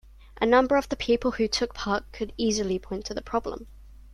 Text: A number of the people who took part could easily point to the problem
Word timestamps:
A 0.41 0.47
number 0.47 0.77
of 0.77 0.89
the 0.89 0.95
people 0.95 1.29
who 1.33 1.47
took 1.47 1.75
part 1.75 2.11
could 2.11 2.33
easily 2.35 2.79
point 2.79 3.05
to 3.05 3.13
the 3.13 3.21
problem 3.21 3.67